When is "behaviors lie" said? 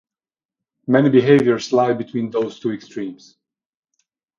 1.11-1.93